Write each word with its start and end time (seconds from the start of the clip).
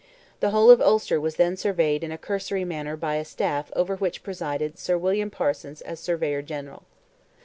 The 0.39 0.49
whole 0.49 0.71
of 0.71 0.81
Ulster 0.81 1.21
was 1.21 1.35
then 1.35 1.55
surveyed 1.55 2.03
in 2.03 2.11
a 2.11 2.17
cursory 2.17 2.65
manner 2.65 2.97
by 2.97 3.17
a 3.17 3.23
staff 3.23 3.69
over 3.75 3.95
which 3.95 4.23
presided 4.23 4.79
Sir 4.79 4.97
William 4.97 5.29
Parsons 5.29 5.79
as 5.81 5.99
Surveyor 5.99 6.41
General. 6.41 6.81